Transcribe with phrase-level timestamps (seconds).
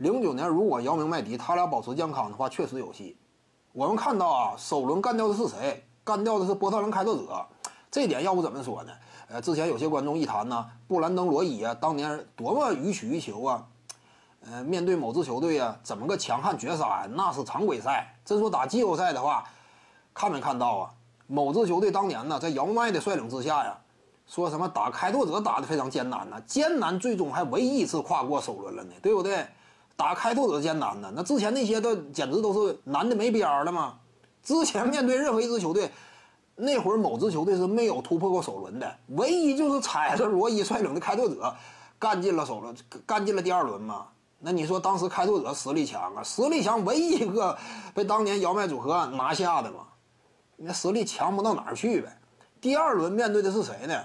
[0.00, 3.18] 零九年如果姚明、麦迪他俩保持健康的话，确实有戏。
[3.70, 5.84] 我们看到啊，首轮干掉的是谁？
[6.02, 7.46] 干掉的是波特兰开拓者。
[7.90, 8.92] 这点要不怎么说呢？
[9.28, 13.66] 呃，之前有些观众一谈呢，布兰登·罗伊啊，当年多么予取予求啊！
[14.50, 17.06] 呃，面对某支球队啊，怎么个强悍绝杀？
[17.10, 18.16] 那是常规赛。
[18.24, 19.44] 真说打季后赛的话，
[20.14, 20.90] 看没看到啊？
[21.26, 23.76] 某支球队当年呢，在姚麦的率领之下呀，
[24.26, 26.40] 说什么打开拓者打得非常艰难呢？
[26.46, 29.46] 艰难，最终还唯一一次跨过首轮了呢，对不对？
[30.00, 33.98] 打开拓者艰难呢，那之前那些都简直都是难的没边儿了嘛。
[34.42, 35.90] 之前面对任何一支球队，
[36.56, 41.54] 那会儿某支球队是没有突破过首轮的，唯一就是踩着罗伊率领的开拓者
[41.98, 42.74] 干进了首轮，
[43.04, 44.06] 干进了第二轮嘛。
[44.38, 47.54] 那你说当时开拓者实力强啊，实力强，唯一一个
[47.92, 49.80] 被当年姚麦组合拿下的嘛，
[50.56, 52.18] 那实力强不到哪儿去呗。
[52.58, 54.02] 第二轮面对的是谁呢？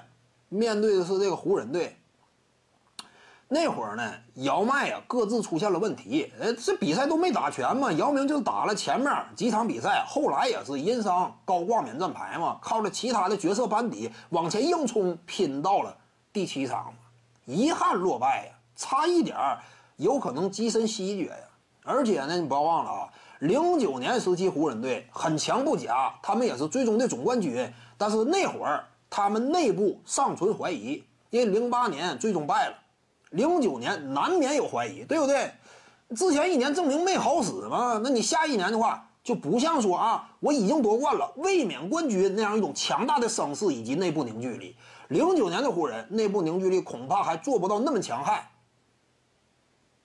[0.50, 1.96] 面对的是这个湖人队。
[3.48, 7.92] 那会儿呢，姚麦啊各自出现了问题，呃，这比赛都没打全嘛。
[7.92, 15.96] 姚明就打了前面几场比赛，后来也是因伤高挂免战牌嘛，靠着其他的角色班底往前硬冲，拼到了
[16.34, 16.92] 第七场，
[17.46, 19.38] 遗憾落败呀，差一点
[19.98, 21.48] 有可能跻身西决呀。
[21.84, 32.76] 而且呢，你不要忘了啊，零九年时期湖人队很强不假，他们也是最终的总冠军，但是那会儿他们内部尚存怀疑，因为零八年最终败了。
[33.36, 35.52] 零九年难免有怀疑，对不对？
[36.16, 44.76] 之前一年证明没好使嘛，那你下一年的话就不像说啊，我已经夺冠了，卫冕冠军那样一种强大的声势以及内部凝聚力。
[45.10, 48.44] 零九年的湖人内部凝聚力恐怕还做不到那么强悍。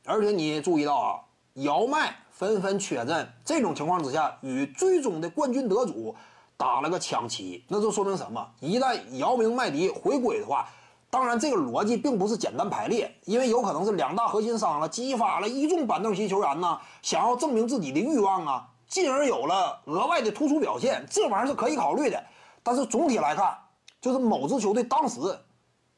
[0.07, 1.21] 而且你注意到啊，
[1.55, 6.17] 姚麦纷纷缺阵，这种情况之下，与最终的冠军得主
[6.57, 8.49] 打了个抢七，那就说明什么？
[8.61, 10.67] 一旦姚明、麦迪回归的话。
[11.11, 22.25] 当然，这个逻辑并不是简单排列，因为有可能是两大核心伤了，激发了一众板凳席球员呢，想要证明自己的欲望啊，进而有了额外的突出表现，这玩意儿是可以考虑的。
[22.63, 23.59] 但是总体来看，
[24.01, 25.19] 就是某支球队当时，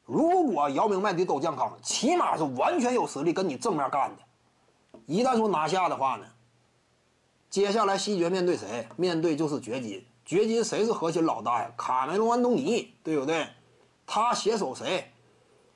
[0.03, 4.23] 如果姚明、麦迪都健康，起码是完全有实力跟你正面干的。
[5.05, 6.25] 一旦说拿下的话呢，
[7.51, 8.87] 接下来西决面对谁？
[8.95, 10.03] 面对就是掘金。
[10.25, 11.71] 掘金谁是核心老大呀？
[11.77, 13.45] 卡梅隆·安东尼，对不对？
[14.05, 15.11] 他携手谁？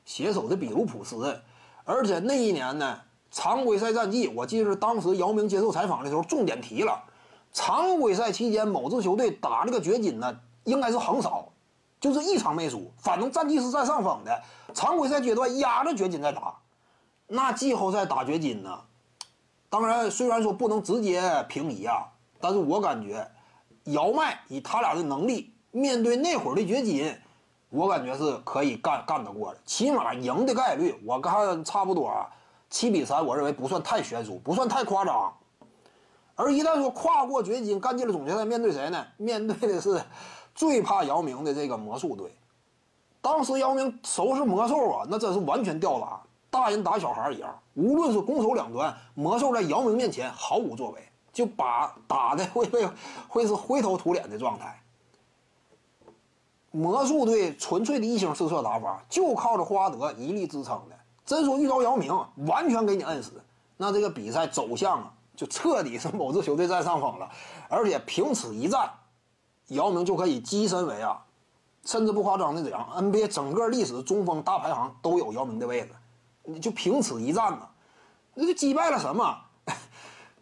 [0.05, 1.41] 携手的比卢普斯，
[1.83, 7.03] 而且那一年呢，常规赛战绩，我记得当时姚明接受采访的时候重点提了，
[7.51, 11.51] 常规赛期间某支球队打这个掘金呢，应该是横扫，
[11.99, 14.41] 就是一场没输，反正战绩是占上风的。
[14.73, 16.55] 常规赛阶段压着掘金在打，
[17.27, 18.79] 那季后赛打掘金呢？
[19.69, 22.07] 当然，虽然说不能直接平移啊，
[22.39, 23.29] 但是我感觉，
[23.83, 27.13] 姚麦以他俩的能力，面对那会儿的掘金。
[27.69, 32.27] 我感觉是可以干干得过的，起码赢的概率我看差不多啊
[32.69, 35.33] 七比三，我认为不算太悬殊，不算太夸张。
[36.35, 39.05] 而一旦说跨过掘金干进了总决赛，面对谁呢？
[39.17, 40.01] 面对的是
[40.53, 42.31] 最怕姚明的这个魔术队。
[43.21, 47.53] 当时姚明收拾魔兽啊，那真是完全吊打，大人打小孩一样。
[47.73, 51.01] 无论是攻守两端，魔兽在姚明面前毫无作为，
[51.33, 52.87] 就把打的会会
[53.27, 54.79] 会是灰头土脸的状态。
[56.77, 60.95] 魔术队纯粹的一星四射打法，就靠着霍华德一力支撑的。
[61.25, 62.15] 真说遇到姚明，
[62.45, 63.31] 完全给你摁死，
[63.77, 67.27] 那这个比赛走向啊，就彻底是某支球队占上风了。
[67.67, 68.87] 而且凭此一战，
[69.69, 71.19] 姚明就可以跻身为啊，
[71.83, 75.89] 甚至不夸张的讲，NBA 整个历史中锋大排行都有姚明的位置。
[76.43, 77.67] 你就凭此一战呢，
[78.35, 79.35] 那就击败了什么？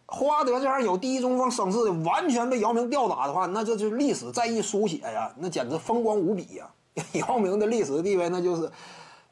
[0.08, 6.70] 霍华德这样有第一中锋声势的，完全被姚明吊打的话，那这就是历史再一书写呀，那简直风光无比呀！
[7.14, 8.70] 姚明的历史地位，那就是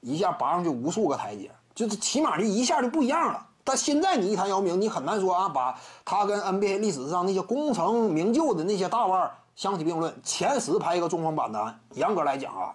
[0.01, 3.47] 一下拔上去无数个台阶，就是起码就一下就不一样了。
[3.63, 11.81] 但现在你一谈姚明，你很难说啊，把他跟 NBA 历史上那些功成名就的那些大腕相提并论，前十排一个中锋榜单。
[11.95, 12.75] 严格来讲啊，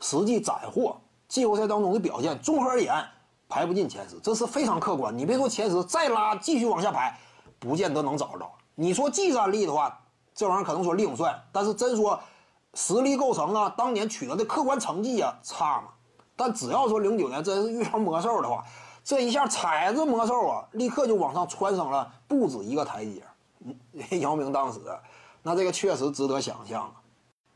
[0.00, 0.98] 实际斩获
[1.28, 3.04] 季后赛当中的表现，综合而言。
[3.50, 5.16] 排不进前十，这是非常客观。
[5.18, 7.18] 你别说前十，再拉继续往下排，
[7.58, 8.48] 不见得能找着。
[8.76, 10.00] 你说技战力的话，
[10.34, 11.38] 这玩意儿可能说另算。
[11.50, 12.18] 但是真说
[12.74, 15.88] 实力构成啊，当年取得的客观成绩啊，差嘛。
[16.36, 18.64] 但只要说零九年真是遇上魔兽的话，
[19.02, 23.22] 这一下踩着魔兽啊，立刻就往上蹿升了不止一个台阶。
[24.20, 24.78] 姚明当时，
[25.42, 26.92] 那这个确实值得想象啊。